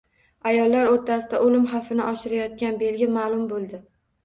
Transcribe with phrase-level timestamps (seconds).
[0.51, 3.85] Ayollar o‘rtasida o‘lim xavfini oshiradigan belgi ma’lum bo‘ldi